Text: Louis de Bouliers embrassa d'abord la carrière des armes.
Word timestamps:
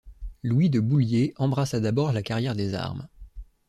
Louis 0.41 0.71
de 0.71 0.79
Bouliers 0.79 1.35
embrassa 1.37 1.79
d'abord 1.79 2.11
la 2.11 2.23
carrière 2.23 2.55
des 2.55 2.73
armes. 2.73 3.07